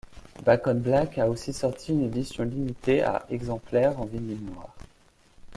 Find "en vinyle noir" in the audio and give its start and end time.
4.01-4.73